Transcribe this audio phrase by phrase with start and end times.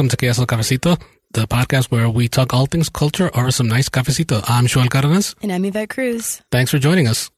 [0.00, 0.98] Welcome to KSL Cafecito,
[1.32, 4.42] the podcast where we talk all things culture or some nice cafecito.
[4.48, 5.34] I'm Xoel Cardenas.
[5.42, 6.40] And I'm Yvette Cruz.
[6.50, 7.30] Thanks for joining us.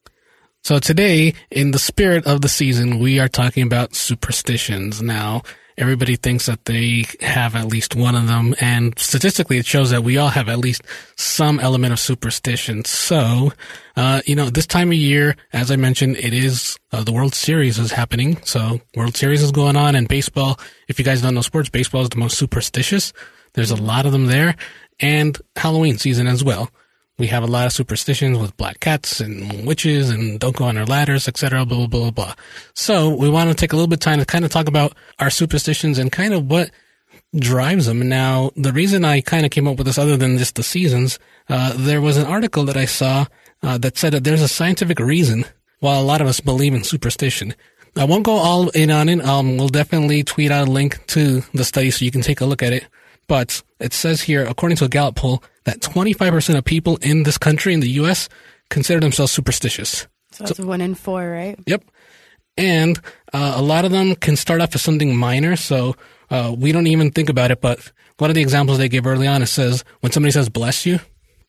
[0.62, 5.02] So today, in the spirit of the season, we are talking about superstitions.
[5.02, 5.42] Now,
[5.78, 10.02] everybody thinks that they have at least one of them, and statistically, it shows that
[10.04, 10.82] we all have at least
[11.16, 12.84] some element of superstition.
[12.84, 13.52] So,
[13.96, 17.34] uh, you know, this time of year, as I mentioned, it is uh, the World
[17.34, 18.40] Series is happening.
[18.44, 20.58] So, World Series is going on, and baseball.
[20.88, 23.12] If you guys don't know sports, baseball is the most superstitious.
[23.54, 24.56] There's a lot of them there,
[25.00, 26.70] and Halloween season as well.
[27.22, 30.76] We have a lot of superstitions with black cats and witches and don't go on
[30.76, 31.64] our ladders, etc.
[31.64, 32.34] Blah blah blah blah.
[32.74, 34.96] So we want to take a little bit of time to kind of talk about
[35.20, 36.72] our superstitions and kind of what
[37.36, 38.08] drives them.
[38.08, 41.20] Now, the reason I kind of came up with this, other than just the seasons,
[41.48, 43.26] uh, there was an article that I saw
[43.62, 45.44] uh, that said that there's a scientific reason
[45.78, 47.54] why a lot of us believe in superstition.
[47.94, 49.24] I won't go all in on it.
[49.24, 52.46] Um, we'll definitely tweet out a link to the study so you can take a
[52.46, 52.88] look at it.
[53.28, 57.38] But it says here, according to a Gallup poll, that 25% of people in this
[57.38, 58.28] country, in the U.S.,
[58.68, 60.06] consider themselves superstitious.
[60.32, 61.58] So that's one in four, right?
[61.66, 61.84] Yep.
[62.56, 62.98] And
[63.32, 65.96] uh, a lot of them can start off as something minor, so
[66.30, 67.60] uh, we don't even think about it.
[67.60, 70.84] But one of the examples they gave early on, it says when somebody says "bless
[70.84, 71.00] you,"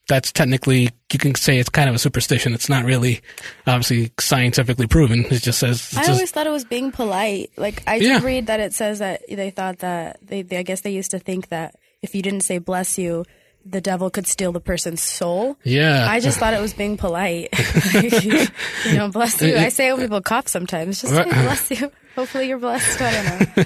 [0.07, 2.53] that's technically you can say it's kind of a superstition.
[2.53, 3.21] It's not really
[3.67, 5.25] obviously scientifically proven.
[5.25, 5.93] It just says.
[5.95, 7.51] I just, always thought it was being polite.
[7.57, 8.23] Like I did Yeah.
[8.23, 11.19] read that it says that they thought that they, they I guess they used to
[11.19, 13.25] think that if you didn't say bless you,
[13.65, 15.57] the devil could steal the person's soul.
[15.63, 16.05] yeah.
[16.09, 17.49] I just thought it was being polite.
[17.93, 18.23] Like,
[18.85, 19.55] you know, bless you.
[19.55, 21.01] I say when people cough sometimes.
[21.01, 21.91] Just say bless you.
[22.15, 23.01] Hopefully you're blessed.
[23.01, 23.63] I don't know.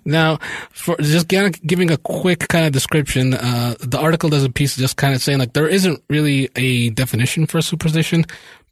[0.06, 0.38] Now,
[0.70, 4.76] for just gi- giving a quick kind of description, uh, the article does a piece
[4.76, 8.24] just kind of saying like there isn't really a definition for superstition,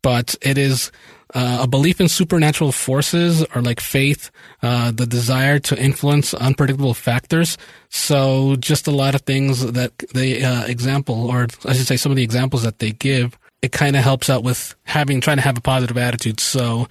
[0.03, 0.91] but it is
[1.35, 4.31] uh, a belief in supernatural forces or like faith,
[4.63, 7.59] uh, the desire to influence unpredictable factors.
[7.91, 12.13] So just a lot of things that they uh, example, or I should say some
[12.13, 15.43] of the examples that they give, it kind of helps out with having, trying to
[15.43, 16.41] have a positive attitude.
[16.41, 16.89] So,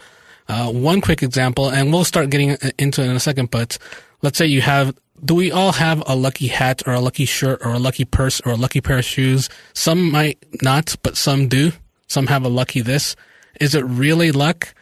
[0.49, 3.77] uh, one quick example, and we'll start getting into it in a second, but
[4.21, 7.59] let's say you have, do we all have a lucky hat or a lucky shirt
[7.65, 9.49] or a lucky purse or a lucky pair of shoes?
[9.73, 11.71] Some might not, but some do.
[12.07, 13.15] Some have a lucky this.
[13.59, 14.73] Is it really luck?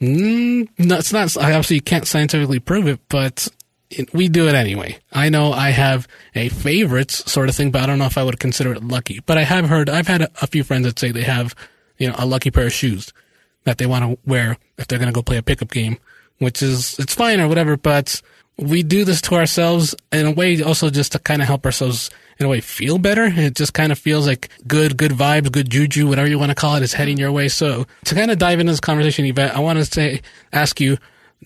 [0.00, 1.36] Mm, no, it's not.
[1.36, 3.48] I obviously can't scientifically prove it, but
[3.90, 4.98] it, we do it anyway.
[5.12, 8.24] I know I have a favorites sort of thing, but I don't know if I
[8.24, 9.20] would consider it lucky.
[9.24, 11.54] But I have heard, I've had a, a few friends that say they have,
[11.98, 13.12] you know, a lucky pair of shoes
[13.64, 15.98] that they want to wear if they're going to go play a pickup game,
[16.38, 18.20] which is, it's fine or whatever, but
[18.62, 22.10] we do this to ourselves in a way also just to kind of help ourselves
[22.38, 23.24] in a way feel better.
[23.24, 26.54] It just kind of feels like good, good vibes, good juju, whatever you want to
[26.54, 27.48] call it is heading your way.
[27.48, 30.22] So to kind of dive into this conversation, Yvette, I want to say,
[30.52, 30.98] ask you,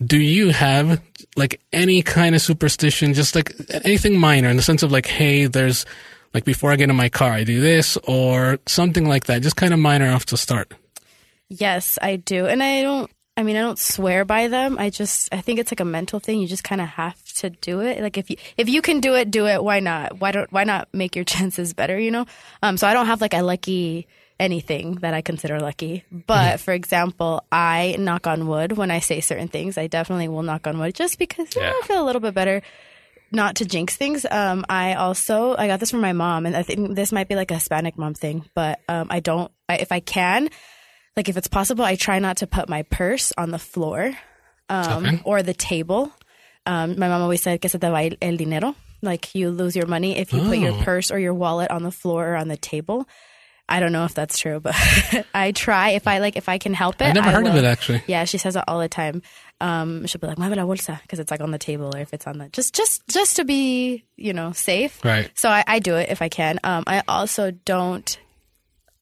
[0.05, 1.03] do you have
[1.37, 5.47] like any kind of superstition, just like anything minor in the sense of like, hey,
[5.47, 5.87] there's
[6.35, 9.57] like before I get in my car, I do this or something like that, just
[9.57, 10.75] kind of minor off to start.
[11.49, 12.47] Yes, I do.
[12.47, 14.79] And I don't I mean, I don't swear by them.
[14.79, 16.41] I just I think it's like a mental thing.
[16.41, 18.01] You just kind of have to do it.
[18.01, 19.63] Like if you if you can do it, do it.
[19.63, 20.21] Why not?
[20.21, 22.27] Why don't why not make your chances better, you know?
[22.63, 24.07] Um so I don't have like a lucky
[24.39, 26.05] anything that I consider lucky.
[26.11, 29.79] But for example, I knock on wood when I say certain things.
[29.79, 32.63] I definitely will knock on wood just because know, I feel a little bit better
[33.33, 34.25] not to jinx things.
[34.31, 37.35] Um, I also I got this from my mom, and I think this might be
[37.35, 39.51] like a Hispanic mom thing, but um, I don't.
[39.69, 40.49] I, if I can,
[41.17, 44.13] like if it's possible, I try not to put my purse on the floor
[44.69, 45.21] um, Okay.
[45.25, 46.13] or the table.
[46.67, 48.75] Um, my mom always said que se te va el dinero.
[49.03, 50.83] like you lose your money if you put your Oh.
[50.83, 53.07] purse or your wallet on the floor or on the table.
[53.69, 54.75] I don't know if that's true, but
[55.35, 57.07] I try if I like if I can help it.
[57.09, 58.03] I've never I heard of it actually.
[58.07, 59.23] Yeah, she says it all the time.
[59.61, 62.13] Um, she'll be like, "Mueve la bolsa," because it's like on the table or if
[62.15, 65.05] it's on the just just just to be you know safe.
[65.05, 65.31] Right.
[65.35, 66.59] So I, I do it if I can.
[66.65, 68.17] Um, I also don't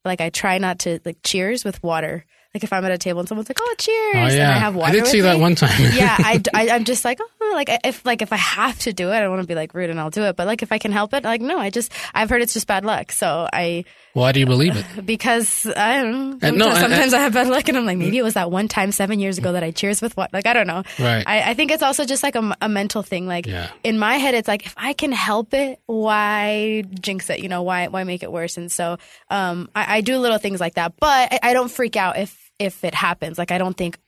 [0.04, 2.24] like I try not to like cheers with water.
[2.54, 4.76] Like if I'm at a table and someone's like, "Oh, cheers," Oh and I have
[4.76, 4.90] water.
[4.90, 5.72] I did see that one time.
[5.92, 9.08] yeah, I, I am just like oh, like if like if I have to do
[9.10, 10.36] it, I don't want to be like rude and I'll do it.
[10.36, 12.68] But like if I can help it, like no, I just I've heard it's just
[12.68, 13.10] bad luck.
[13.10, 14.86] So I Why do you believe it?
[15.04, 16.38] because I don't know.
[16.42, 18.34] And no, Sometimes, and- sometimes I have bad luck, and I'm like maybe it was
[18.34, 20.84] that one time seven years ago that I cheers with what like I don't know.
[21.00, 21.24] Right.
[21.26, 23.26] I, I think it's also just like a, a mental thing.
[23.26, 23.70] Like Yeah.
[23.82, 27.40] in my head, it's like if I can help it, why jinx it?
[27.40, 28.58] You know, why why make it worse?
[28.58, 28.98] And so
[29.28, 32.43] um, I, I do little things like that, but I, I don't freak out if
[32.58, 33.38] if it happens.
[33.38, 33.98] Like I don't think,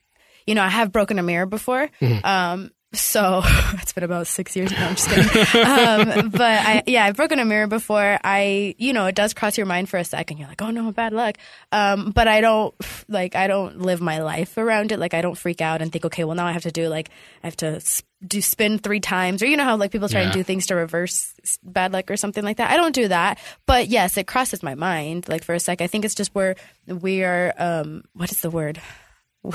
[0.47, 1.89] you know, I have broken a mirror before.
[2.25, 3.43] Um, so
[3.75, 4.89] it's been about six years now.
[4.89, 5.65] I'm just kidding.
[5.65, 8.19] um, but I, yeah, I've broken a mirror before.
[8.23, 10.39] I, you know, it does cross your mind for a second.
[10.39, 11.37] You're like, oh no, bad luck.
[11.73, 12.75] Um, but I don't
[13.09, 14.99] like, I don't live my life around it.
[14.99, 17.11] Like I don't freak out and think, okay, well now I have to do like,
[17.43, 17.81] I have to
[18.27, 20.75] do spin three times or you know how like people try and do things to
[20.75, 22.71] reverse bad luck or something like that.
[22.71, 23.39] I don't do that.
[23.67, 25.81] But yes, it crosses my mind like for a sec.
[25.81, 26.57] I think it's just where
[26.87, 28.81] we are, um, what is the word?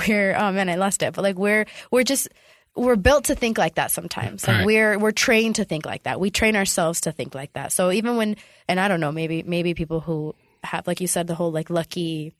[0.08, 2.28] we're oh man i lost it but like we're we're just
[2.74, 4.66] we're built to think like that sometimes like Right.
[4.66, 6.18] we're we're trained to think like that.
[6.20, 7.72] We train ourselves to think like that.
[7.72, 8.36] So even when
[8.68, 10.34] and i don't know maybe maybe people who
[10.64, 12.34] have like you said the whole like lucky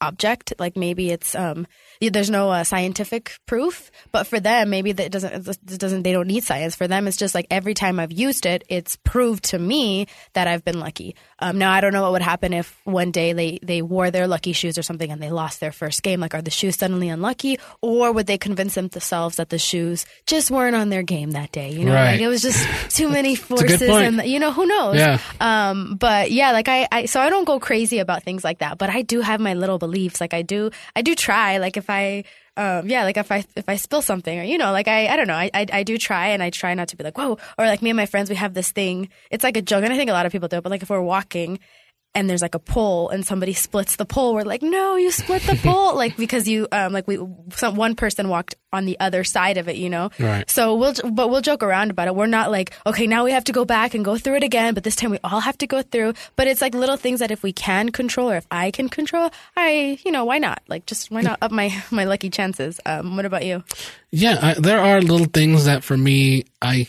[0.00, 1.64] object like maybe it's um
[2.00, 6.26] there's no uh, scientific proof but for them maybe that doesn't it doesn't they don't
[6.26, 6.74] need science.
[6.74, 10.48] For them it's just like every time i've used it it's proved to me that
[10.48, 13.58] i've been lucky um now i don't know what would happen if one day they
[13.62, 16.42] they wore their lucky shoes or something and they lost their first game like are
[16.42, 20.88] the shoes suddenly unlucky or would they convince themselves that the shoes just weren't on
[20.88, 22.12] their game that day you know Right.
[22.12, 22.66] like it was just
[22.96, 24.20] too many a good forces point.
[24.20, 25.18] and you know who knows Yeah.
[25.40, 28.78] um, but yeah, like I, I, so I don't go crazy about things like that,
[28.78, 30.20] but I do have my little beliefs.
[30.20, 31.58] Like I do, I do try.
[31.58, 32.24] Like if I,
[32.56, 35.16] um, yeah, like if I if I spill something or you know, like I, I
[35.16, 37.38] don't know, I, I I do try and I try not to be like whoa
[37.58, 39.08] or like me and my friends we have this thing.
[39.30, 40.60] It's like a joke, and I think a lot of people do.
[40.60, 41.58] But like if we're walking.
[42.16, 44.34] And there's like a pole, and somebody splits the pole.
[44.34, 47.18] We're like, no, you split the pole, like because you, um, like we,
[47.52, 50.10] some one person walked on the other side of it, you know.
[50.18, 50.48] Right.
[50.50, 52.16] So we'll, but we'll joke around about it.
[52.16, 54.74] We're not like, okay, now we have to go back and go through it again,
[54.74, 56.14] but this time we all have to go through.
[56.36, 59.30] But it's like little things that if we can control or if I can control,
[59.56, 60.62] I, you know, why not?
[60.68, 62.80] Like, just why not up my my lucky chances?
[62.86, 63.62] Um, what about you?
[64.10, 66.86] Yeah, I, there are little things that for me, I,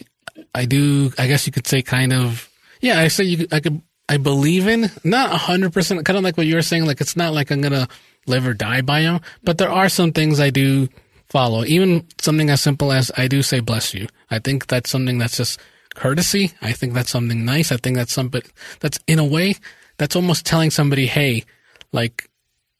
[0.55, 1.11] I do.
[1.17, 2.49] I guess you could say kind of.
[2.79, 3.47] Yeah, I say you.
[3.51, 3.81] I could.
[4.09, 6.05] I believe in not a hundred percent.
[6.05, 6.85] Kind of like what you were saying.
[6.85, 7.87] Like it's not like I'm gonna
[8.25, 10.87] live or die by them, but there are some things I do
[11.29, 11.65] follow.
[11.65, 14.07] Even something as simple as I do say bless you.
[14.31, 15.59] I think that's something that's just
[15.95, 16.53] courtesy.
[16.61, 17.71] I think that's something nice.
[17.71, 18.41] I think that's something
[18.79, 19.55] that's in a way
[19.97, 21.43] that's almost telling somebody, hey,
[21.91, 22.29] like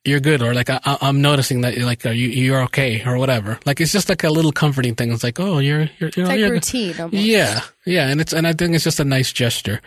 [0.06, 3.18] you're good or like I, I- I'm noticing that like are you you're okay or
[3.18, 3.59] whatever.
[3.65, 5.12] Like it's just like a little comforting thing.
[5.12, 6.95] It's like oh you're you're, you're, It's like you're routine.
[6.97, 7.13] Almost.
[7.21, 9.81] yeah yeah and it's and I think it's just a nice gesture.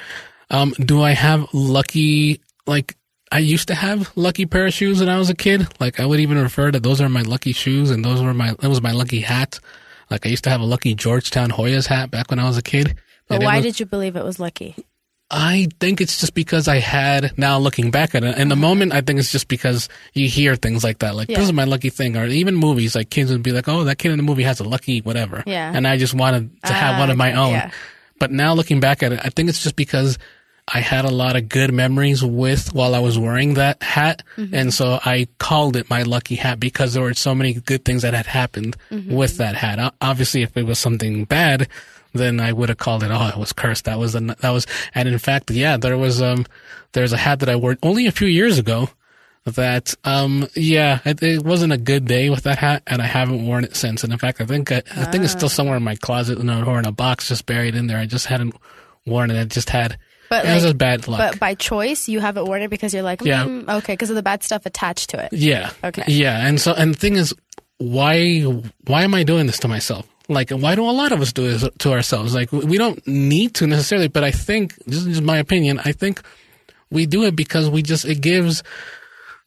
[0.50, 2.97] Um, do I have lucky like
[3.32, 5.69] I used to have lucky pair of shoes when I was a kid.
[5.79, 8.55] Like I would even refer to those are my lucky shoes and those were my
[8.58, 9.61] that was my lucky hat.
[10.11, 12.62] Like I used to have a lucky Georgetown Hoyas hat back when I was a
[12.62, 12.97] kid.
[13.29, 14.75] But why was- did you believe it was lucky?
[15.32, 18.93] I think it's just because I had now looking back at it in the moment.
[18.93, 21.36] I think it's just because you hear things like that, like Yeah.
[21.39, 22.96] this is my lucky thing, or even movies.
[22.96, 25.44] Like kids would be like, "Oh, that kid in the movie has a lucky whatever,"
[25.46, 25.70] Yeah.
[25.72, 27.53] and I just wanted to have Ah, one of my own.
[27.53, 27.70] yeah.
[28.19, 30.19] But now looking back at it, I think it's just because
[30.72, 34.55] I had a lot of good memories with while I was wearing that hat, Mm-hmm.
[34.55, 38.03] and so I called it my lucky hat because there were so many good things
[38.03, 39.12] that had happened Mm-hmm.
[39.15, 39.94] with that hat.
[40.00, 41.69] Obviously, if it was something bad,
[42.12, 43.10] then I would have called it.
[43.10, 43.84] Oh, it was cursed.
[43.84, 44.67] That was the that was.
[44.94, 46.46] And in fact, yeah, there was um,
[46.93, 48.89] there's a hat that I wore only a few years ago.
[49.46, 53.46] That um, yeah, it, it wasn't a good day with that hat, and I haven't
[53.46, 54.05] worn it since.
[54.05, 56.79] And in fact, I think I, I think it's still somewhere in my closet or
[56.79, 57.96] in a box, just buried in there.
[57.98, 58.55] I just hadn't
[59.06, 59.41] worn it.
[59.41, 59.98] I just had.
[60.31, 61.19] But it was like- a bad luck.
[61.19, 63.44] But by choice, you have it it because you're like, Yeah.
[63.44, 65.32] mm, okay, because of the bad stuff attached to it.
[65.32, 65.70] Yeah.
[65.84, 66.05] Okay.
[66.06, 67.34] Yeah, and so and the thing is,
[67.79, 68.41] why
[68.87, 70.06] why am I doing this to myself?
[70.29, 72.34] Like, why do a lot of us do this to ourselves?
[72.34, 75.81] Like, we don't need to necessarily, but I think this is just my opinion.
[75.84, 76.22] I think
[76.91, 78.63] we do it because we just it gives.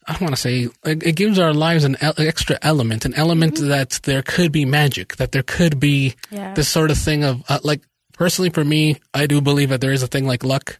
[0.06, 4.22] I want to say it, gives our lives an extra element, an element that there
[4.22, 6.54] could be magic, that there could be Yeah.
[6.56, 7.80] this sort of thing of uh, like
[8.13, 10.79] personally for me, I do believe that there is a thing like luck.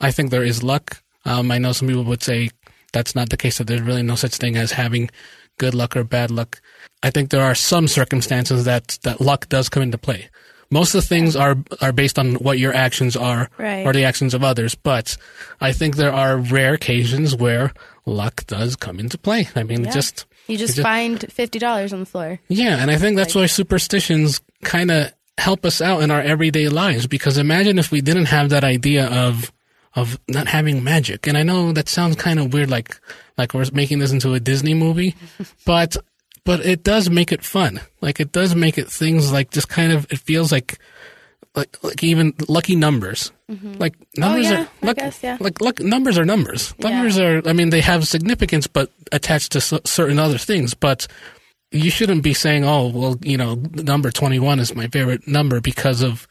[0.00, 1.02] I think there is luck.
[1.24, 2.50] Um, I know some people would say
[2.92, 5.10] that's not the case, that there's really no such thing as having
[5.58, 6.60] good luck or bad luck.
[7.02, 10.28] I think there are some circumstances that, that luck does come into play.
[10.70, 13.86] Most of the things are are based on what your actions are Right.
[13.86, 14.74] or the actions of others.
[14.74, 15.16] But
[15.60, 17.72] I think there are rare occasions where
[18.06, 19.48] luck does come into play.
[19.54, 19.90] I mean, Yeah.
[19.92, 22.40] just You just, just- find fifty dollars on the floor.
[22.48, 26.68] yeah, and I think that's why superstitions kind of help us out in our everyday
[26.68, 27.06] lives.
[27.06, 29.50] Because imagine if we didn't have that idea of
[29.96, 31.26] of not having magic.
[31.28, 32.98] And I know that sounds kind of weird, like
[33.38, 35.14] like we're making this into a Disney movie,
[35.66, 35.96] but
[36.44, 37.80] but it does make it fun.
[38.00, 40.78] Like it does make it things like just kind of it feels like
[41.54, 43.30] like like even lucky numbers.
[43.50, 43.74] Mm-hmm.
[43.74, 45.36] Like oh, numbers Oh, yeah, are luck, guess, yeah.
[45.38, 46.74] like luck, numbers are numbers.
[46.78, 46.88] Yeah.
[46.88, 51.06] Numbers are I mean they have significance but attached to c- certain other things, but
[51.74, 56.02] you shouldn't be saying, "Oh, well, you know, number 21 is my favorite number because
[56.02, 56.26] of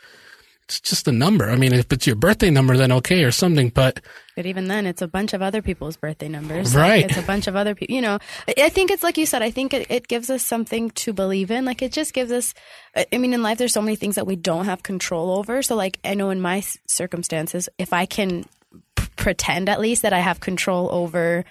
[0.63, 3.69] it's just a number." I mean, if it's your birthday number then okay or something,
[3.69, 3.99] but
[4.35, 6.73] But even then, it's a bunch of other people's birthday numbers.
[6.75, 7.03] Right.
[7.03, 7.93] Like, it's a bunch of other people.
[7.93, 8.19] You know,
[8.57, 9.41] I think it's like you said.
[9.41, 11.65] I think it, it gives us something to believe in.
[11.65, 12.53] Like it just gives us.
[12.95, 15.61] I mean, in life, there's so many things that we don't have control over.
[15.61, 18.45] So, like, I know in my circumstances, if I can
[19.17, 21.43] pretend at least that I have control over.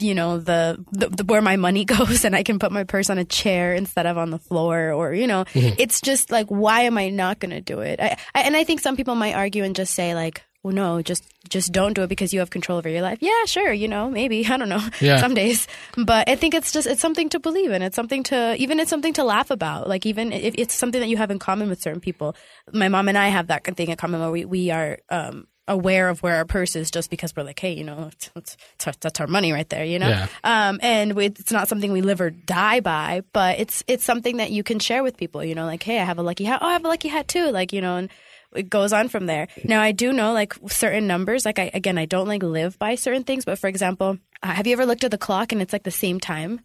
[0.00, 3.10] You know the, the, the where my money goes, and I can put my purse
[3.10, 6.82] on a chair instead of on the floor, or you know, it's just like, why
[6.82, 7.98] am I not going to do it?
[8.00, 11.02] I, I, and I think some people might argue and just say like, well, no,
[11.02, 13.18] just just don't do it because you have control over your life.
[13.20, 15.20] Yeah, sure, you know, maybe I don't know, Yeah.
[15.20, 17.82] some days, but I think it's just it's something to believe in.
[17.82, 19.88] It's something to even it's something to laugh about.
[19.88, 22.36] Like even if it's something that you have in common with certain people.
[22.72, 24.98] My mom and I have that thing in common where we we are.
[25.10, 28.56] um aware of where our purse is just because we're like hey you know it's-
[29.00, 30.26] that's our money right there you know Yeah.
[30.42, 34.38] um, and we, it's not something we live or die by, but it's it's something
[34.38, 35.44] that you can share with people.
[35.44, 36.60] You know, like, hey, I have a lucky hat.
[36.62, 37.50] Oh, I have a lucky hat too.
[37.50, 38.08] Like, you know, and
[38.56, 39.48] it goes on from there.
[39.64, 41.44] Now, I do know like certain numbers.
[41.44, 44.66] Like, I again, I don't like live by certain things, but for example, uh, have
[44.66, 46.60] you ever looked at the clock and it's like the same time?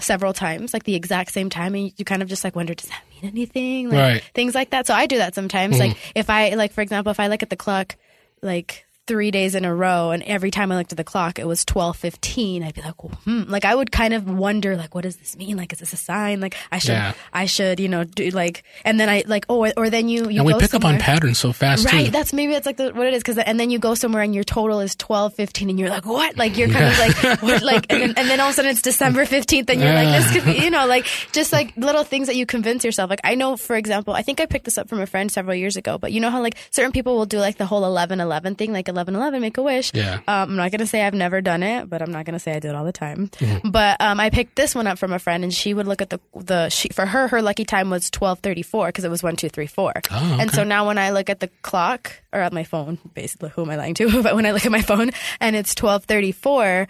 [0.00, 2.88] several times, like the exact same time, and you kind of just like wonder, does
[2.88, 3.88] that mean anything?
[3.90, 4.30] Like, Right.
[4.32, 4.86] Things like that.
[4.86, 5.76] So I do that sometimes.
[5.76, 7.96] Like if I like, for example, if I look at the clock,
[8.42, 11.46] like three days in a row, and every time I looked at the clock, it
[11.48, 12.62] was twelve fifteen.
[12.62, 13.42] I'd be like, hmm.
[13.48, 15.56] Like I would kind of wonder, like, what does this mean?
[15.56, 16.40] Like, is this a sign?
[16.40, 17.14] Like I should, Yeah.
[17.32, 20.28] I should, you know, do like, and then I like, oh, or, or then you,
[20.28, 22.10] you and we go pick up on somewhere- patterns so fast Right, too.
[22.12, 23.22] that's maybe that's like the, what it is.
[23.24, 26.06] Because and then you go somewhere and your total is twelve fifteen, and you're like,
[26.06, 26.36] what?
[26.36, 27.62] Like you're kind of like, what?
[27.62, 30.08] Like, and then, and then all of a sudden it's December fifteenth, and you're like,
[30.08, 33.08] this could be, you know, like just like little things that you convince yourself.
[33.08, 35.54] Like I know, for example, I think I picked this up from a friend several
[35.56, 38.20] years ago, but you know how like certain people will do like the whole eleven
[38.20, 39.92] eleven thing, like eleven eleven, make a wish.
[39.94, 40.16] Yeah.
[40.26, 42.58] Um, I'm not gonna say I've never done it, but I'm not gonna say I
[42.58, 43.28] do it all the time.
[43.28, 43.70] Mm-hmm.
[43.70, 46.10] But um, I picked this one up from a friend, and she would look at
[46.10, 49.22] the the she, for her her lucky time was twelve thirty four because it was
[49.22, 49.92] one two three four.
[50.10, 53.50] Oh, And so now when I look at the clock or at my phone, basically,
[53.50, 54.22] who am I lying to?
[54.22, 56.88] but when I look at my phone and it's twelve thirty four.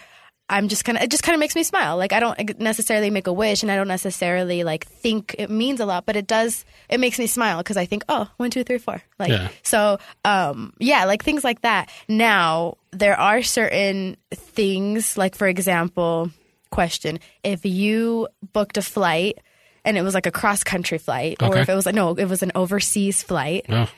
[0.51, 1.97] I'm just kind of, it just kind of makes me smile.
[1.99, 5.79] Like, I don't necessarily make a wish and I don't necessarily like think it means
[5.81, 8.65] a lot, but it does, it makes me smile because I think, oh, one, two,
[8.65, 9.03] three, four.
[9.19, 9.49] Like, Yeah.
[9.63, 11.91] so, um, yeah, like things like that.
[12.09, 16.31] Now, there are certain things, like, for example,
[16.71, 19.39] question if you booked a flight
[19.85, 22.27] and it was like a cross country flight, or if it was like, no, it
[22.27, 23.89] was an overseas flight Oh.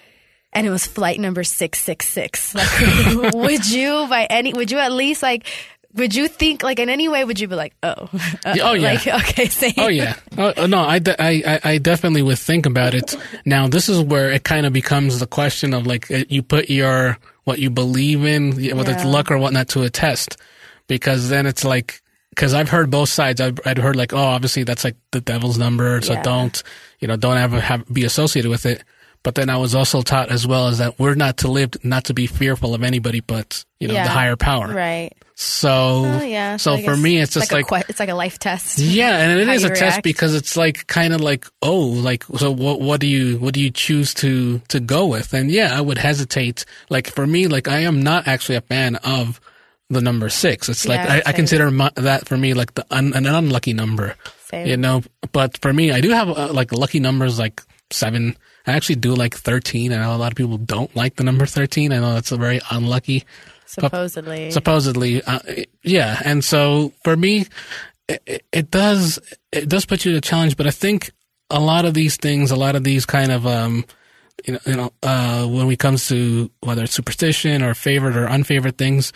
[0.52, 2.54] and it was flight number 666.
[2.54, 5.46] Like, would you, by any, would you at least like,
[5.94, 8.08] would you think like in any way would you be like oh
[8.44, 8.92] uh, oh, yeah.
[8.92, 10.14] like okay same Oh yeah.
[10.38, 13.16] Oh, uh, no, I, de- I, I- definitely would think about it.
[13.44, 17.18] Now, this is where it kind of becomes the question of like you put your
[17.44, 20.36] what you believe in, whether it's luck or whatnot, to a test,
[20.86, 23.40] because then it's like because I've heard both sides.
[23.40, 26.22] I've, I'd heard like, oh, obviously that's like the devil's number, so Yeah.
[26.22, 26.62] don't
[27.00, 28.84] you know don't ever have be associated with it.
[29.22, 32.04] But then I was also taught as well as that we're not to live, not
[32.04, 34.04] to be fearful of anybody, but you know Yeah.
[34.04, 34.68] the higher power.
[34.68, 38.08] right So, oh yeah so I for me, it's just like, like, a it's like
[38.10, 41.20] a life test yeah, and it is a you test because it's like kind of
[41.20, 45.06] like oh, like so what what do you what do you choose to to go
[45.06, 45.32] with?
[45.34, 46.64] And yeah, I would hesitate.
[46.88, 49.40] Like for me, like I am not actually a fan of
[49.90, 50.68] the number six.
[50.68, 53.72] It's like Yeah, I, I consider my, that for me like the un, an unlucky
[53.74, 54.16] number.
[54.46, 54.66] Same.
[54.66, 58.36] You know, but for me, I do have uh, like lucky numbers like seven.
[58.70, 59.92] I actually do like thirteen.
[59.92, 61.92] I know a lot of people don't like the number thirteen.
[61.92, 63.24] I know that's a very unlucky
[63.66, 65.38] supposedly supposedly uh,
[65.84, 67.46] yeah and so for me
[68.08, 69.18] it, it- it does
[69.52, 71.12] it does put you to a challenge but i think
[71.50, 73.84] a lot of these things a lot of these kind of um
[74.44, 78.26] you know you know uh when it comes to whether it's superstition or favorite or
[78.26, 79.12] unfavorite things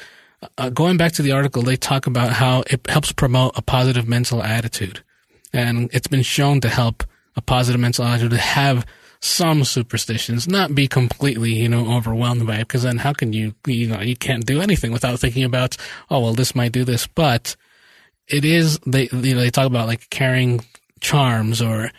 [0.59, 4.07] uh, going back to the article they talk about how it helps promote a positive
[4.07, 5.03] mental attitude
[5.53, 7.03] and it's been shown to help
[7.35, 8.87] a positive mental attitude to have
[9.25, 12.69] some superstitions, not be completely, you know, overwhelmed by it.
[12.69, 15.77] Because then, how can you, you know, you can't do anything without thinking about,
[16.11, 17.07] oh, well, this might do this.
[17.07, 17.57] But
[18.29, 20.65] it is they, you know, they talk about like carrying
[21.01, 21.91] charms or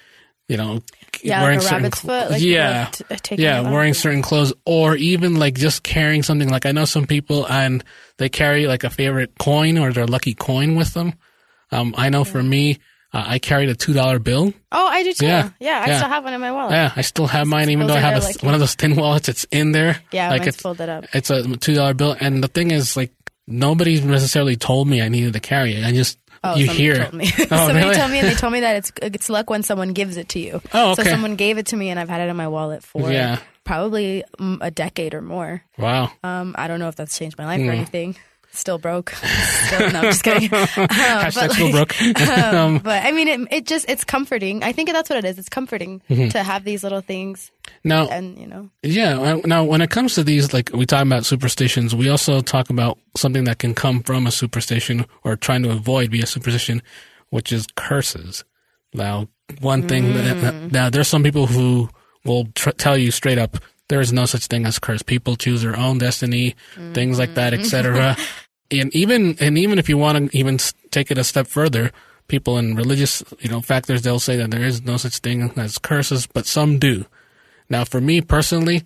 [0.48, 0.82] you know,
[1.24, 2.32] Yeah, wearing like a certain rabbit's cl- foot.
[2.32, 6.50] Like, yeah, like, t- uh, yeah, wearing certain clothes, or even like just carrying something.
[6.50, 7.84] Like I know some people and
[8.18, 11.14] they carry like a favorite coin or their lucky coin with them.
[11.72, 12.78] Um, I know for me,
[13.16, 14.54] uh, I carried a two dollar bill.
[14.72, 15.26] Oh, I do too.
[15.26, 15.98] Yeah, Yeah, I yeah.
[15.98, 16.72] still have one in my wallet.
[16.74, 18.76] Yeah, I still have mine, even Those though I have a, like- one of those
[18.76, 19.30] tin wallets.
[19.30, 20.02] It's in there.
[20.12, 21.06] Yeah, like it's folded up.
[21.14, 23.12] it's a two dollar bill, and the thing is, like
[23.48, 25.86] nobody necessarily told me I needed to carry it.
[25.86, 26.98] I just Oh, you hear.
[27.06, 27.26] Told me.
[27.40, 27.96] Oh, somebody really?
[27.96, 30.40] told me, and they told me that it's it's luck when someone gives it to
[30.40, 30.62] you.
[30.74, 31.04] Oh, okay.
[31.04, 33.40] So someone gave it to me, and I've had it in my wallet for Yeah.
[33.64, 35.64] probably mm, a decade or more.
[35.80, 36.12] Wow.
[36.24, 37.70] Um, I don't know if that's changed my life Hmm.
[37.70, 38.16] or anything.
[38.56, 39.10] Still broke.
[39.68, 40.50] Still, no, I'm just kidding.
[40.54, 42.22] Um, Hashtag school like, broke.
[42.54, 44.64] um, but I mean, it, it just it's comforting.
[44.64, 45.38] I think that's what it is.
[45.38, 46.30] It's comforting Mm-hmm.
[46.30, 47.52] to have these little things,
[47.84, 49.20] now, and you know, Yeah.
[49.20, 52.70] uh, Now, when it comes to these, like we talk about superstitions, we also talk
[52.70, 56.82] about something that can come from a superstition or trying to avoid be a superstition,
[57.30, 58.44] which is curses.
[58.94, 59.28] Now,
[59.62, 61.90] one thing that, now there's some people who
[62.24, 63.58] will tr- tell you straight up
[63.88, 65.04] there is no such thing as curse.
[65.04, 66.56] People choose their own destiny,
[66.94, 68.18] things like that, etc.
[68.72, 70.58] and even and even if you want to even
[70.92, 71.92] take it a step further,
[72.28, 75.78] people in religious you know factors they'll say that there is no such thing as
[75.78, 77.06] curses, but some do.
[77.70, 78.84] Now, for me personally,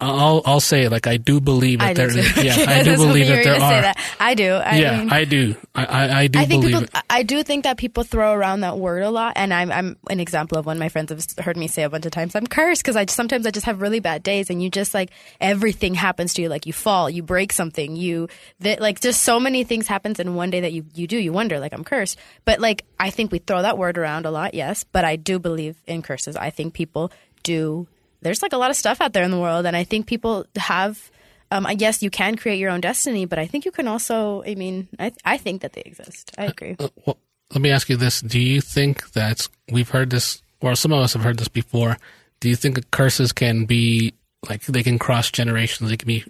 [0.00, 2.22] I'll I'll say it like I do believe that I there do.
[2.22, 2.42] Too.
[2.42, 3.82] Yeah, I do believe that there are.
[3.82, 3.98] that.
[4.20, 4.52] I do.
[4.54, 5.56] I yeah, mean, I do.
[5.74, 6.98] I I, I do I think believe people.
[6.98, 7.04] it.
[7.10, 10.20] I do think that people throw around that word a lot, and I'm I'm an
[10.20, 10.78] example of one.
[10.78, 12.34] My friends have heard me say a bunch of times.
[12.34, 14.94] I'm cursed because I just, sometimes I just have really bad days, and you just
[14.94, 16.48] like everything happens to you.
[16.48, 18.28] Like you fall, you break something, you
[18.60, 21.18] that like just so many things happens in one day that you you do.
[21.18, 24.30] You wonder like I'm cursed, but like I think we throw that word around a
[24.30, 24.54] lot.
[24.54, 26.36] Yes, but I do believe in curses.
[26.36, 27.10] I think people
[27.42, 27.86] do.
[28.20, 30.46] There's like a lot of stuff out there in the world, and I think people
[30.56, 31.10] have.
[31.52, 34.42] Um, I guess you can create your own destiny, but I think you can also.
[34.44, 36.32] I mean, I I think that they exist.
[36.36, 36.74] I agree.
[36.78, 37.18] Uh, well,
[37.52, 41.00] let me ask you this: Do you think that we've heard this, or some of
[41.00, 41.98] us have heard this before?
[42.40, 44.14] Do you think curses can be
[44.48, 45.88] like they can cross generations?
[45.88, 46.24] They can be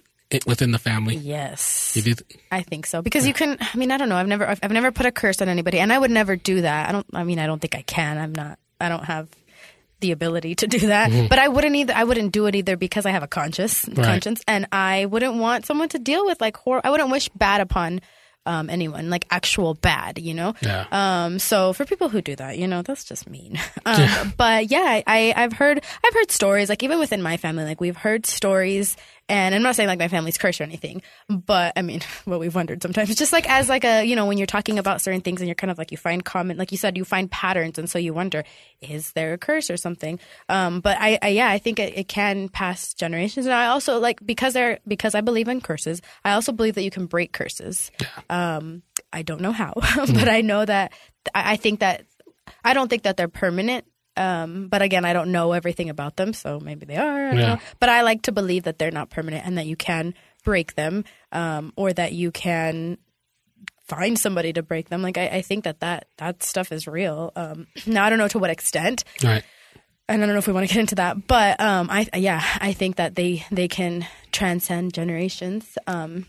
[0.46, 1.16] within the family.
[1.16, 3.56] Yes, th- I think so because you can.
[3.60, 4.16] I mean, I don't know.
[4.16, 6.62] I've never, I've, I've never put a curse on anybody, and I would never do
[6.62, 6.88] that.
[6.88, 7.06] I don't.
[7.12, 8.18] I mean, I don't think I can.
[8.18, 8.58] I'm not.
[8.80, 9.28] I don't have
[10.00, 11.28] the ability to do that.
[11.28, 11.94] But I wouldn't either.
[11.94, 15.66] I wouldn't do it either because I have a conscious conscience, and I wouldn't want
[15.66, 16.80] someone to deal with like horror.
[16.84, 18.00] I wouldn't wish bad upon.
[18.48, 20.54] Um, anyone like actual bad, you know.
[20.62, 20.86] Yeah.
[20.92, 21.40] Um.
[21.40, 23.58] So for people who do that, you know, that's just mean.
[23.84, 27.80] Um, But yeah, I I've heard I've heard stories like even within my family, like
[27.80, 28.96] we've heard stories,
[29.28, 32.54] and I'm not saying like my family's cursed or anything, but I mean, what we've
[32.54, 35.40] wondered sometimes, just like as like a you know when you're talking about certain things
[35.40, 37.90] and you're kind of like you find common, like you said, you find patterns, and
[37.90, 38.44] so you wonder,
[38.80, 40.18] is there a curse or something?
[40.48, 40.80] Um.
[40.80, 44.24] But I, I yeah, I think it, it can pass generations, and I also like
[44.24, 46.00] because they're because I believe in curses.
[46.24, 47.90] I also believe that you can break curses.
[48.30, 48.82] Um.
[49.12, 50.92] I don't know how, but I know that
[51.34, 52.04] I, I think that
[52.64, 53.86] I don't think that they're permanent.
[54.16, 57.28] Um, but again, I don't know everything about them, so maybe they are.
[57.28, 57.58] I Yeah.
[57.80, 61.04] But I like to believe that they're not permanent and that you can break them,
[61.32, 62.98] um, or that you can
[63.86, 65.02] find somebody to break them.
[65.02, 67.32] Like I, I think that, that that stuff is real.
[67.36, 69.44] Um, now I don't know to what extent, right.
[70.08, 72.42] and I don't know if we want to get into that, but um, I yeah,
[72.60, 75.76] I think that they they can transcend generations.
[75.86, 76.26] Um,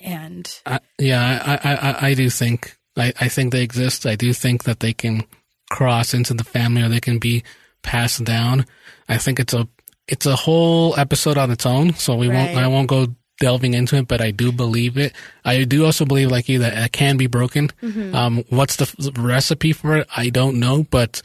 [0.00, 4.06] and I, yeah, I, I, I, I do think I, I think they exist.
[4.06, 5.24] I do think that they can
[5.70, 7.42] cross into the family or they can be
[7.82, 8.66] passed down.
[9.08, 9.66] I think it's a
[10.06, 13.06] it's a whole episode on its own, so we won't I won't go
[13.40, 15.14] delving into it, but I do believe it.
[15.44, 17.70] I do also believe, like you, that it can be broken.
[17.82, 18.14] Mm-hmm.
[18.14, 20.08] Um, what's the recipe for it?
[20.14, 21.22] I don't know, but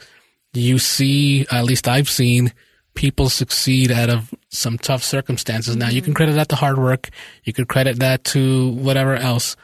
[0.54, 2.52] you see, at least I've seen
[2.94, 5.76] people succeed out of some tough circumstances.
[5.76, 7.10] Now you can credit that to hard work.
[7.44, 9.54] You could credit that to whatever else,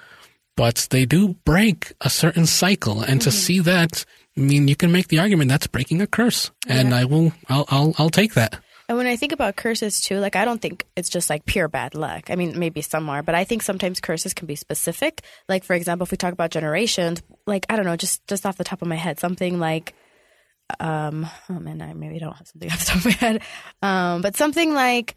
[0.54, 3.00] but they do break a certain cycle.
[3.00, 4.04] And to see that,
[4.36, 6.50] I mean, you can make the argument that's breaking a curse.
[6.66, 8.60] And I will, I'll, I'll, I'll take that.
[8.88, 11.68] And when I think about curses too, like I don't think it's just like pure
[11.68, 12.30] bad luck.
[12.30, 15.22] I mean, maybe some are, but I think sometimes curses can be specific.
[15.48, 18.58] Like for example, if we talk about generations, like I don't know, just just off
[18.58, 19.94] the top of my head, something like
[20.80, 23.42] um oh man, I maybe don't have something off the top of my head.
[23.80, 25.16] Um but something like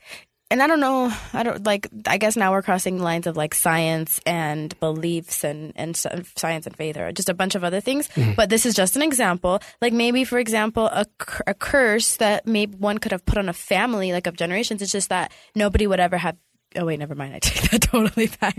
[0.52, 3.54] and I don't know, I don't like I guess now we're crossing lines of like
[3.54, 8.10] science and beliefs and and science and faith or just a bunch of other things,
[8.36, 9.60] but this is just an example.
[9.82, 11.06] Like maybe for example, a,
[11.48, 14.92] a curse that maybe one could have put on a family like of generations it's
[14.92, 16.38] just that nobody would ever have
[16.78, 17.34] Oh wait, never mind.
[17.34, 18.58] I take that totally back.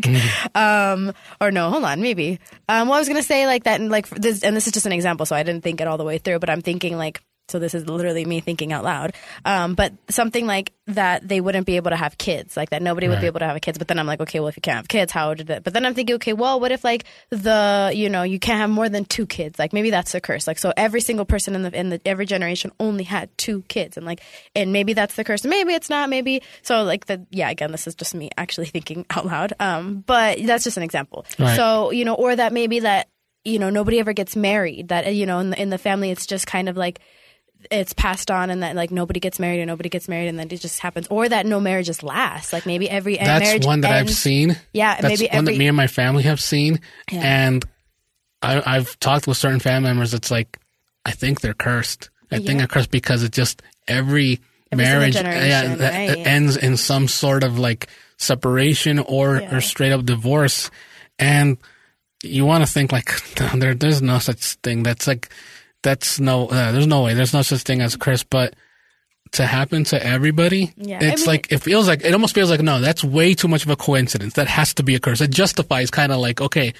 [0.54, 2.40] Um, or no, hold on, maybe.
[2.68, 4.86] Um, well, I was gonna say like that, and like this, and this is just
[4.86, 6.38] an example, so I didn't think it all the way through.
[6.38, 9.14] But I'm thinking like so this is literally me thinking out loud.
[9.44, 13.08] Um, but something like that, they wouldn't be able to have kids, like that nobody
[13.08, 13.78] would be able to have kids.
[13.78, 15.62] But then I'm like, okay, well, if you can't have kids, how did it?
[15.62, 18.70] But then I'm thinking, okay, well, what if like the, you know, you can't have
[18.70, 19.58] more than two kids?
[19.58, 20.46] Like maybe that's the curse.
[20.46, 23.96] Like so, every single person in the in the every generation only had two kids,
[23.96, 24.22] and like,
[24.54, 25.44] and maybe that's the curse.
[25.44, 26.08] Maybe it's not.
[26.08, 26.82] Maybe so.
[26.82, 29.52] Like the yeah, again, this is just me actually thinking out loud.
[29.60, 31.26] Um, but that's just an example.
[31.38, 31.54] Right.
[31.54, 33.08] So you know, or that maybe that
[33.44, 34.88] you know nobody ever gets married.
[34.88, 37.00] That you know in the, in the family, it's just kind of like
[37.70, 40.46] it's passed on and that like nobody gets married and nobody gets married and then
[40.50, 43.90] it just happens or that no marriages last like maybe every That's marriage one that
[43.92, 44.56] I've seen.
[44.72, 47.20] yeah That's maybe one every that me and my family have seen, Yeah.
[47.22, 47.64] and
[48.42, 50.14] I, I've talked with certain family members.
[50.14, 50.58] It's like
[51.04, 52.10] I think they're cursed.
[52.30, 52.56] I think Yeah.
[52.58, 54.40] they're cursed because it just every,
[54.70, 56.26] Every marriage that right.
[56.26, 57.88] ends in some sort of like
[58.18, 59.56] separation or Yeah.
[59.56, 60.70] or straight up divorce,
[61.18, 61.56] and
[62.22, 63.20] you want to think like
[63.54, 64.82] there there's no such thing.
[64.82, 65.30] That's like
[65.86, 68.54] that's no uh, there's no way there's no such thing as a curse, but
[69.32, 72.50] to happen to everybody, Yeah, I it's mean- like it feels like it almost feels
[72.50, 74.34] like no, that's way too much of a coincidence.
[74.34, 75.20] That has to be a curse.
[75.20, 76.74] It justifies kind of like okay,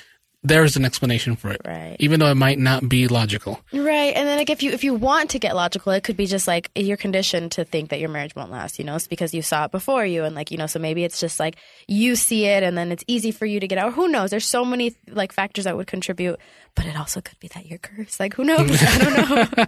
[0.47, 1.97] there's an explanation for it, Right.
[1.99, 3.61] even though it might not be logical.
[3.73, 6.27] Right, and then like if you if you want to get logical, it could be
[6.27, 8.79] just like you're conditioned to think that your marriage won't last.
[8.79, 11.05] You know, it's because you saw it before you, and like you know, so maybe
[11.05, 11.57] it's just like
[11.89, 13.95] you see it, and then it's easy for you to get out.
[13.95, 14.31] Who knows?
[14.31, 16.39] There's so many like factors that would contribute,
[16.77, 18.21] but it also could be that you're cursed.
[18.21, 18.71] Like who knows?
[18.81, 19.65] I don't know.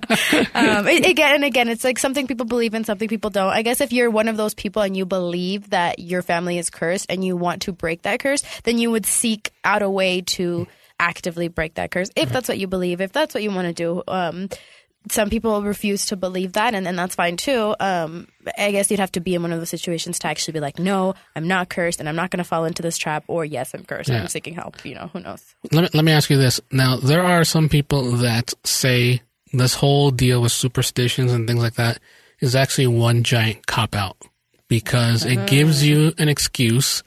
[0.54, 3.52] um, it, again and again, it's like something people believe in, something people don't.
[3.52, 6.70] I guess if you're one of those people and you believe that your family is
[6.70, 10.20] cursed and you want to break that curse, then you would seek out a way
[10.20, 10.67] to
[11.00, 13.72] actively break that curse if that's what you believe if that's what you want to
[13.74, 14.48] do um
[15.10, 18.26] some people refuse to believe that and, and that's fine too um
[18.58, 20.78] i guess you'd have to be in one of those situations to actually be like
[20.78, 23.74] no i'm not cursed and i'm not going to fall into this trap or yes
[23.74, 24.20] i'm cursed Yeah.
[24.22, 26.60] i'm seeking help you know who knows Let me let me ask you this.
[26.72, 31.74] Now, there are some people that say this whole deal with superstitions and things like
[31.74, 32.00] that
[32.40, 34.16] is actually one giant cop out
[34.68, 37.02] because it gives you an excuse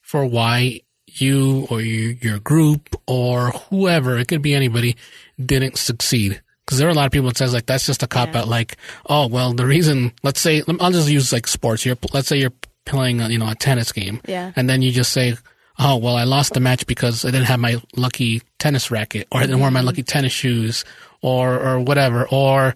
[0.00, 0.80] for why
[1.20, 4.96] you or your, your group or whoever, it could be anybody,
[5.44, 6.40] didn't succeed.
[6.64, 8.48] Because there are a lot of people that says like that's just a cop out.
[8.48, 10.12] Like, oh well, the reason.
[10.22, 11.84] Let's say I'll just use like sports.
[11.84, 12.52] You're let's say you're
[12.84, 14.52] playing a, you know a tennis game, Yeah.
[14.54, 15.36] and then you just say,
[15.78, 19.40] oh well, I lost the match because I didn't have my lucky tennis racket, or
[19.40, 19.86] I didn't wear my mm-hmm.
[19.88, 20.84] lucky tennis shoes,
[21.20, 22.74] or or whatever, or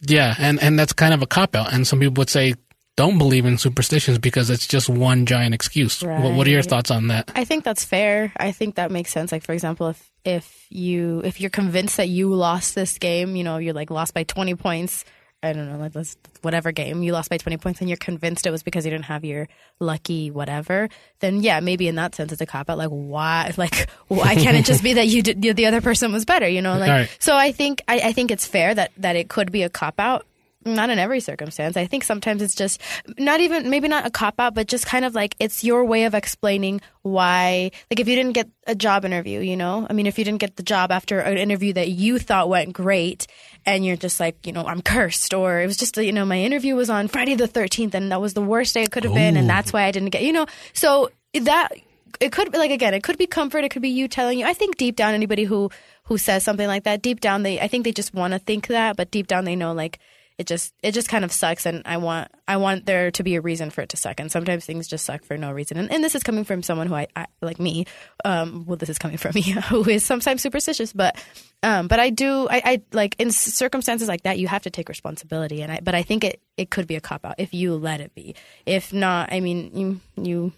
[0.00, 1.72] yeah, and and that's kind of a cop out.
[1.72, 2.54] And some people would say
[3.00, 6.02] don't believe in superstitions because it's just one giant excuse.
[6.02, 7.30] What, what are your thoughts on that?
[7.34, 8.30] I think that's fair.
[8.36, 9.32] I think that makes sense.
[9.32, 13.44] Like for example, if if you if you're convinced that you lost this game, you
[13.44, 15.06] know, you're like lost by 20 points.
[15.42, 18.46] I don't know, like this whatever game you lost by 20 points, and you're convinced
[18.46, 20.90] it was because you didn't have your lucky whatever.
[21.20, 22.76] Then yeah, maybe in that sense it's a cop out.
[22.76, 23.54] Like why?
[23.56, 26.46] Like why can't it just be that you did the other person was better?
[26.46, 27.16] You know, like Right.
[27.18, 27.34] so.
[27.34, 30.26] I think I, I think it's fair that that it could be a cop out.
[30.62, 31.78] Not in every circumstance.
[31.78, 32.82] I think sometimes it's just
[33.16, 36.04] not even maybe not a cop out, but just kind of like it's your way
[36.04, 37.70] of explaining why.
[37.90, 40.40] Like if you didn't get a job interview, you know, I mean, if you didn't
[40.40, 43.26] get the job after an interview that you thought went great,
[43.64, 46.40] and you're just like, you know, I'm cursed, or it was just you know my
[46.40, 49.14] interview was on Friday the 13th, and that was the worst day it could have
[49.14, 50.44] been, and that's why I didn't get, you know,
[50.74, 51.72] so that
[52.20, 54.44] it could be like again it could be comfort it could be you telling you
[54.44, 55.70] i think deep down anybody who
[56.04, 58.66] who says something like that deep down they i think they just want to think
[58.66, 60.00] that but deep down they know like
[60.40, 63.34] it just it just kind of sucks and i want i want there to be
[63.34, 65.76] a reason for it to suck and sometimes things just suck for no reason.
[65.76, 67.84] And, and this is coming from someone who I, I like me
[68.24, 71.22] um well this is coming from me who is sometimes superstitious but
[71.62, 74.88] um but i do i i like in circumstances like that you have to take
[74.88, 77.74] responsibility and i but i think it it could be a cop out if you
[77.74, 78.34] let it be.
[78.64, 80.52] If not i mean you you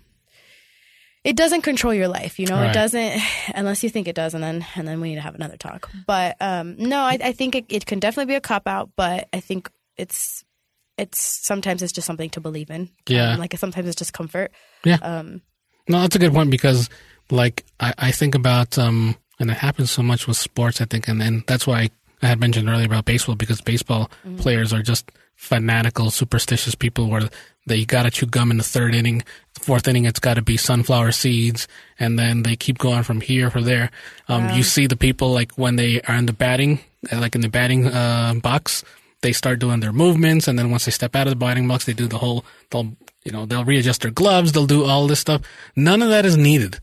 [1.25, 2.57] it doesn't control your life, you know.
[2.57, 2.71] Right.
[2.71, 3.21] It doesn't,
[3.55, 5.91] unless you think it does, and then and then we need to have another talk.
[6.07, 9.29] But um, no, I, I think it, it can definitely be a cop out, but
[9.33, 10.45] I think it's
[10.99, 12.91] it's sometimes it's just something to believe in.
[13.09, 13.33] Yeah.
[13.33, 14.53] um, like sometimes it's just comfort.
[14.85, 14.99] Yeah.
[15.03, 15.43] Um,
[15.89, 16.89] No, that's a good point because,
[17.31, 21.09] like, I, I think about, um, and it happens so much with sports, I think,
[21.09, 21.91] and then that's why I
[22.29, 27.29] had mentioned earlier about baseball because baseball players are just fanatical, superstitious people where
[27.67, 29.23] they got to chew gum in the third inning,
[29.61, 31.67] fourth inning, it's got to be sunflower seeds,
[31.99, 33.91] and then they keep going from here for there.
[34.29, 36.81] Um, You see the people like when they are in the batting,
[37.13, 38.85] uh, like in the batting uh, box,
[39.23, 41.85] they start doing their movements, and then once they step out of the batting box,
[41.85, 42.93] they do the whole, they'll,
[43.25, 45.43] you know, they'll readjust their gloves, they'll do all this stuff.
[45.77, 46.81] None of that is needed,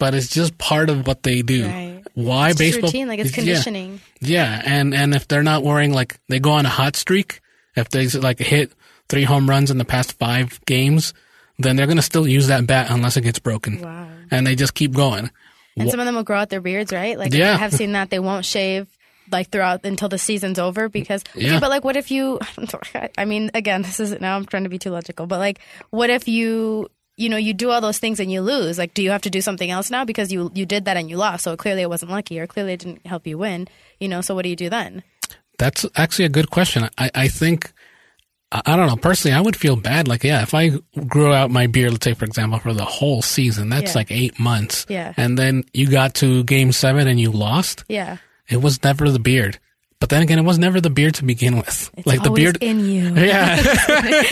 [0.00, 1.64] but it's just part of what they do.
[1.66, 2.02] Right.
[2.14, 2.88] Why it's baseball?
[2.88, 3.34] routine, like it's Yeah.
[3.36, 4.00] conditioning.
[4.20, 7.40] Yeah, and and if they're not wearing like they go on a hot streak,
[7.76, 8.72] if they like hit
[9.08, 11.14] three home runs in the past five games,
[11.58, 13.80] then they're gonna still use that bat unless it gets broken.
[13.80, 14.08] Wow.
[14.32, 15.30] And they just keep going.
[15.76, 17.16] And some of them will grow out their beards, right?
[17.16, 17.54] Like Yeah.
[17.54, 18.88] I have seen that they won't shave
[19.32, 21.60] like throughout until the season's over because okay, Yeah.
[21.60, 22.40] but like what if you
[23.16, 25.60] I mean again this is now I'm trying to be too logical but like
[25.90, 29.02] what if you you know you do all those things and you lose like do
[29.02, 31.44] you have to do something else now because you you did that and you lost
[31.44, 33.68] so clearly it wasn't lucky or clearly it didn't help you win
[34.00, 35.02] you know so what do you do then
[35.58, 36.88] That's actually a good question.
[36.96, 37.70] I, I think,
[38.50, 40.08] I, don't know, personally, I would feel bad.
[40.08, 40.70] Like, yeah, if I
[41.06, 43.98] grew out my beard, let's say, for example, for the whole season, that's Yeah.
[44.00, 44.86] like eight months.
[44.88, 45.12] Yeah.
[45.18, 47.84] And then you got to game seven and you lost.
[47.88, 48.16] yeah
[48.48, 49.58] It was never the beard.
[50.00, 51.90] But then again, it was never the beard to begin with.
[51.96, 52.56] it's like the beard.
[52.62, 53.56] in you Yeah.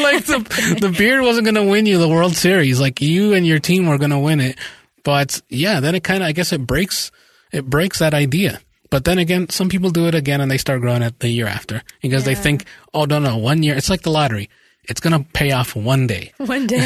[0.01, 2.81] like the, the beard wasn't going to win you the World Series.
[2.81, 4.59] Like you and your team were going to win it.
[5.05, 7.11] But yeah, then it kind of, I guess it breaks,
[7.53, 8.61] it breaks that idea.
[8.91, 11.47] But then again, some people do it again and they start growing it the year
[11.47, 14.49] after because they think, oh, no, no, one year, it's like the lottery.
[14.85, 16.33] It's going to pay off one day.
[16.39, 16.79] one day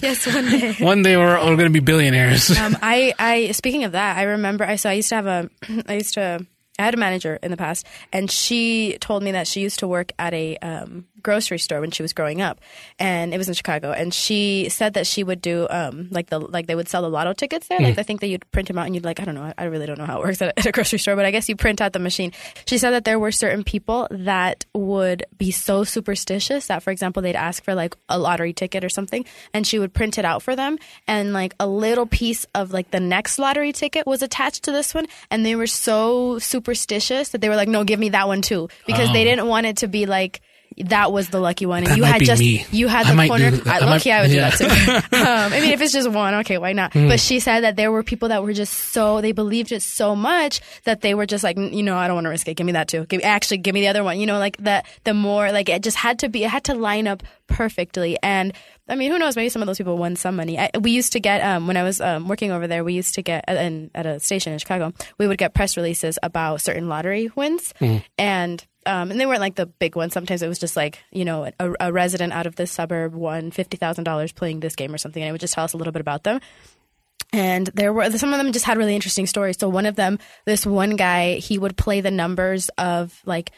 [0.00, 2.58] yes one day One day we're, we're going to be billionaires.
[2.58, 5.50] um, I, I speaking of that, I remember I so I used to have a
[5.86, 6.46] I used to
[6.78, 9.88] I had a manager in the past, and she told me that she used to
[9.88, 12.60] work at a um, grocery store when she was growing up,
[13.00, 13.90] and it was in Chicago.
[13.90, 17.10] And she said that she would do um, like the like they would sell the
[17.10, 17.80] lotto tickets there.
[17.80, 19.64] Like I think that you'd print them out, and you'd like I don't know, I
[19.64, 21.48] really don't know how it works at a, at a grocery store, but I guess
[21.48, 22.30] you print out the machine.
[22.66, 27.22] She said that there were certain people that would be so superstitious that, for example,
[27.22, 30.42] they'd ask for like a lottery ticket or something, and she would print it out
[30.42, 34.62] for them, and like a little piece of like the next lottery ticket was attached
[34.64, 38.10] to this one, and they were so superstitious that they were like, "No, give me
[38.10, 40.40] that one too," because they didn't want it to be like.
[40.78, 42.64] That was the lucky one, and That you had just me.
[42.70, 43.50] you had I the corner.
[43.50, 43.62] do.
[43.66, 44.50] I, I lucky, might- I would yeah.
[44.56, 45.16] do that too.
[45.16, 46.92] um, I mean, if it's just one, okay, why not?
[46.92, 47.08] Hmm.
[47.08, 50.16] But she said that there were people that were just so they believed it so
[50.16, 52.54] much that they were just like, you know, I don't want to risk it.
[52.54, 53.06] Give me that too.
[53.06, 54.18] Give actually give me the other one.
[54.18, 54.86] You know, like that.
[55.04, 58.18] The more like it just had to be, it had to line up perfectly.
[58.22, 58.52] And
[58.88, 59.36] I mean, who knows?
[59.36, 60.58] Maybe some of those people won some money.
[60.58, 62.84] I, we used to get um, when I was um, working over there.
[62.84, 64.92] We used to get uh, in, at a station in Chicago.
[65.18, 67.72] We would get press releases about certain lottery wins,
[68.18, 70.12] and um, and they weren't like the big ones.
[70.12, 73.50] Sometimes it was just like you know a, a resident out of this suburb won
[73.50, 75.76] fifty thousand dollars playing this game or something, and it would just tell us a
[75.76, 76.40] little bit about them.
[77.32, 79.58] And there were some of them just had really interesting stories.
[79.58, 83.50] So one of them, this one guy, he would play the numbers of like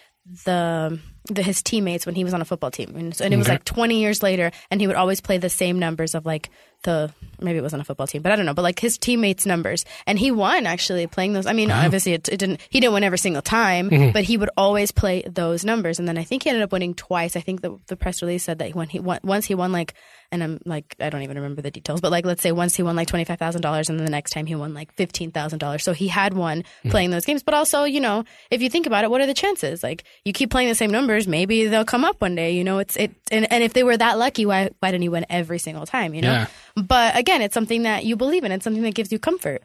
[0.45, 3.37] the the his teammates when he was on a football team, and, so, and it
[3.37, 3.55] was Okay.
[3.55, 6.51] like twenty years later, and he would always play the same numbers of like
[6.87, 9.45] the maybe it wasn't a football team, but I don't know, but like his teammates'
[9.45, 11.45] numbers, and he won actually playing those.
[11.45, 14.13] I mean, obviously it, it didn't he didn't win every single time, mm-hmm.
[14.13, 16.95] but he would always play those numbers, and then I think he ended up winning
[16.95, 17.37] twice.
[17.37, 19.95] I think the the press release said that when he won once he won like
[20.33, 22.83] and I'm like I don't even remember the details, but like let's say once he
[22.83, 25.31] won like twenty five thousand dollars, and then the next time he won like fifteen
[25.31, 25.83] thousand dollars.
[25.85, 26.91] So he had one hmm.
[26.91, 27.43] playing those games.
[27.43, 29.83] But also, you know, if you think about it, what are the chances?
[29.83, 32.53] Like you keep playing the same numbers, maybe they'll come up one day.
[32.53, 35.09] You know, it's it, and, and if they were that lucky, why why didn't he
[35.09, 36.15] win every single time?
[36.15, 36.33] You know.
[36.33, 36.47] Yeah.
[36.77, 38.53] But again, it's something that you believe in.
[38.53, 39.63] It's something that gives you comfort.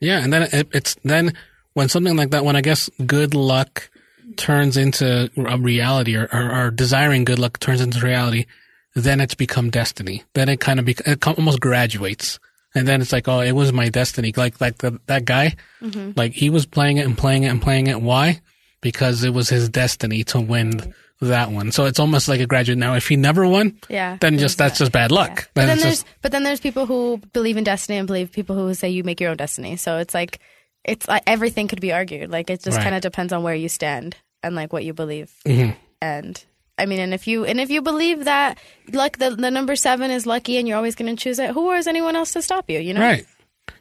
[0.00, 1.34] Yeah, and then it, it's then
[1.72, 3.90] when something like that, when I guess good luck
[4.36, 8.46] turns into a reality, or, or, or desiring good luck turns into reality,
[8.94, 10.22] then it's become destiny.
[10.34, 12.38] Then it kind of bec- it almost graduates,
[12.74, 14.32] and then it's like, oh, it was my destiny.
[14.36, 16.12] Like like the, that guy, mm-hmm.
[16.16, 18.00] like he was playing it and playing it and playing it.
[18.00, 18.40] Why?
[18.80, 20.94] Because it was his destiny to win
[21.28, 21.72] that one.
[21.72, 22.78] So it's almost like a graduate.
[22.78, 24.16] Now, if he never won, Yeah.
[24.20, 25.30] then just that's just bad luck.
[25.30, 25.44] Yeah.
[25.54, 28.56] But Then there's just but then there's people who believe in destiny and believe people
[28.56, 29.76] who say you make your own destiny.
[29.76, 30.38] So it's like
[30.84, 32.30] it's like everything could be argued.
[32.30, 32.84] Like it just Right.
[32.84, 35.32] kind of depends on where you stand and like what you believe.
[35.46, 35.72] Mm-hmm.
[36.02, 36.44] And
[36.76, 38.58] I mean, and if you and if you believe that
[38.92, 41.70] luck the the number seven is lucky and you're always going to choose it, who
[41.72, 42.80] is anyone else to stop you?
[42.80, 43.24] You know, Right.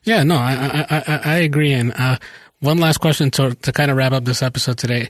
[0.03, 1.73] Yeah, no, I I I, I- I agree.
[1.73, 2.17] And uh,
[2.59, 5.09] one last question to to kind of wrap up this episode today: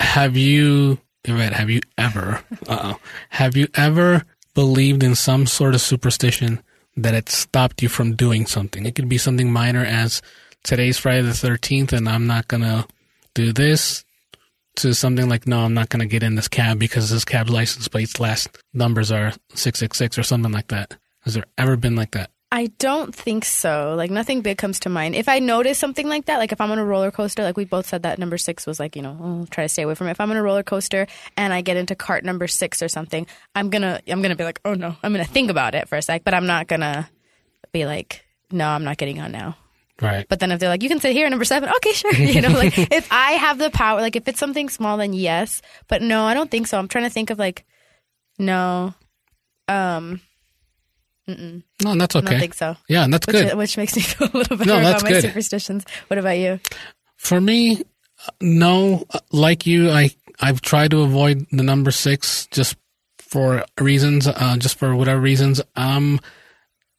[0.00, 5.74] Have you, Yvette, have you ever, uh oh, have you ever believed in some sort
[5.74, 6.62] of superstition
[6.96, 8.86] that it stopped you from doing something?
[8.86, 10.22] It could be something minor as
[10.62, 12.86] today's Friday the thirteenth, and I'm not gonna
[13.34, 14.04] do this.
[14.80, 17.50] To something like, no, I'm not going to get in this cab because this cab's
[17.50, 20.98] license plate's last numbers are 666 or something like that.
[21.20, 22.28] Has there ever been like that?
[22.52, 23.94] I don't think so.
[23.96, 25.16] Like nothing big comes to mind.
[25.16, 27.64] If I notice something like that, like if I'm on a roller coaster, like we
[27.64, 30.06] both said that number six was like, you know, oh, try to stay away from
[30.06, 30.12] it.
[30.12, 33.26] If I'm on a roller coaster and I get into cart number six or something,
[33.56, 36.02] I'm gonna I'm gonna be like, oh no, I'm gonna think about it for a
[36.02, 37.10] sec, but I'm not gonna
[37.72, 39.56] be like, no, I'm not getting on now.
[40.00, 40.26] Right.
[40.28, 42.14] But then if they're like, you can sit here, number seven, okay, sure.
[42.16, 45.62] You know, like if I have the power, like if it's something small, then yes.
[45.88, 46.78] But no, I don't think so.
[46.78, 47.64] I'm trying to think of like,
[48.38, 48.94] no,
[49.68, 50.20] um,
[51.28, 52.26] No, that's okay.
[52.26, 52.76] I don't think so.
[52.88, 53.54] Yeah, and that's Which, good.
[53.56, 55.22] which makes me feel a little better No, about my good.
[55.22, 55.84] superstitions.
[56.06, 56.60] What about you?
[57.16, 57.82] For me,
[58.40, 59.04] no.
[59.32, 60.10] Like you, I
[60.40, 62.76] I've tried to avoid the number six just
[63.18, 65.60] for reasons, uh, just for whatever reasons.
[65.74, 66.20] Um,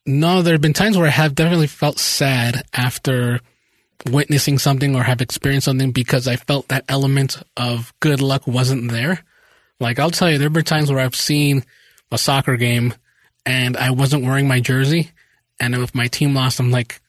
[0.05, 3.39] no, there have been times where I have definitely felt sad after
[4.09, 8.91] witnessing something or have experienced something because I felt that element of good luck wasn't
[8.91, 9.23] there.
[9.79, 11.63] Like I'll tell you, there have been times where I've seen
[12.11, 12.93] a soccer game
[13.47, 15.09] and I wasn't wearing my jersey,
[15.59, 17.01] and if my team lost, I'm like,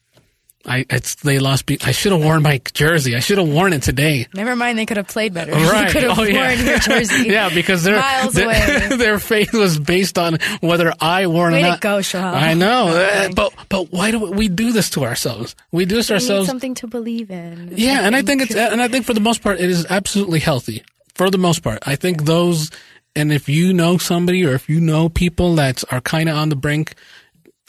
[0.65, 1.65] I it's they lost.
[1.65, 3.15] Be- I should have worn my jersey.
[3.15, 4.27] I should have worn it today.
[4.33, 5.51] Never mind, they could have played better.
[5.53, 5.87] Right.
[5.87, 6.51] You could have Oh, worn yeah.
[6.51, 7.29] your jersey.
[7.29, 11.63] yeah, because their their, their faith was based on whether I wore it Way or
[11.63, 11.81] to not.
[11.81, 12.33] go, Shahal.
[12.33, 15.55] I know, Oh, uh, but but why do we do this to ourselves?
[15.71, 16.47] We do this need ourselves.
[16.47, 17.73] something to believe in.
[17.75, 20.39] Yeah, and I think it's and I think for the most part it is absolutely
[20.39, 20.83] healthy.
[21.15, 22.69] For the most part, I think those
[23.15, 26.49] and if you know somebody or if you know people that are kind of on
[26.49, 26.95] the brink,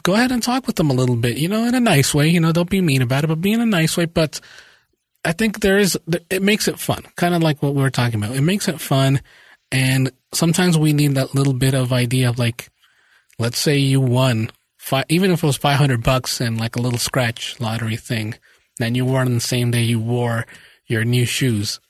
[0.02, 1.38] go ahead and talk with them a little bit.
[1.38, 2.28] You know, in a nice way.
[2.28, 4.04] You know, don't be mean about it, but be in a nice way.
[4.04, 4.40] But
[5.24, 5.98] I think there is
[6.30, 8.36] it makes it fun, kind of like what we were talking about.
[8.36, 9.20] It makes it fun,
[9.70, 12.70] and sometimes we need that little bit of idea of like,
[13.38, 16.82] let's say you won five, even if it was five hundred bucks and like a
[16.82, 18.34] little scratch lottery thing,
[18.78, 20.46] then you it on the same day you wore
[20.86, 21.80] your new shoes.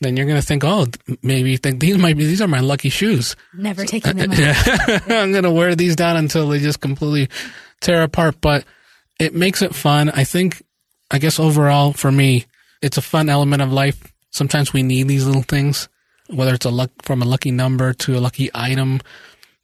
[0.00, 0.86] Then you're gonna think, oh,
[1.22, 3.36] maybe you think these might be these are my lucky shoes.
[3.52, 5.02] Never taking them out.
[5.10, 7.28] I'm gonna wear these down until they just completely
[7.80, 8.40] tear apart.
[8.40, 8.64] But
[9.18, 10.08] it makes it fun.
[10.10, 10.62] I think,
[11.10, 12.46] I guess overall for me,
[12.80, 14.02] it's a fun element of life.
[14.30, 15.88] Sometimes we need these little things,
[16.28, 19.00] whether it's a luck from a lucky number to a lucky item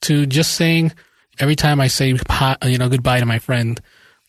[0.03, 0.93] to just saying
[1.39, 2.09] every time I say
[2.65, 3.81] you know goodbye to my friend,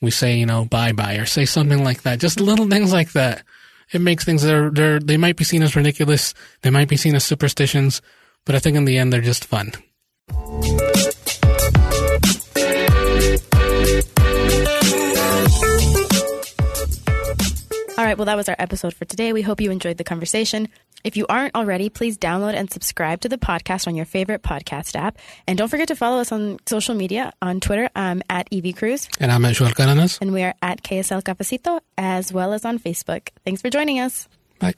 [0.02, 2.20] we say you know bye bye or say something like that.
[2.20, 3.44] Just little things like that.
[3.92, 7.16] It makes things they're they're they might be seen as ridiculous, they might be seen
[7.16, 8.02] as superstitions,
[8.46, 9.72] but I think in the end they're just fun.
[17.98, 19.34] All right, well, that was our episode for today.
[19.34, 20.70] We hope you enjoyed the conversation.
[21.04, 24.96] If you aren't already, please download and subscribe to the podcast on your favorite podcast
[24.96, 25.18] app.
[25.48, 27.90] And don't forget to follow us on social media on Twitter.
[27.96, 29.08] I'm at EV Cruz.
[29.20, 30.18] And I'm at Xoel Cardenas.
[30.22, 33.30] And we are at KSL Cafecito as well as on Facebook.
[33.46, 34.28] Thanks for joining us.
[34.60, 34.74] Bye.